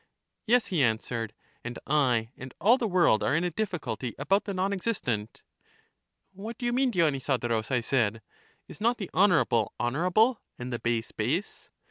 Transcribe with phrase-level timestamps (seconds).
[0.47, 1.31] Yes, he answered,
[1.63, 5.43] and I and all the world are in a difficulty about the non existent.
[6.33, 8.23] What do you mean, Dionysodorus, I said.
[8.67, 11.69] Is not the honorable honorable and the base base?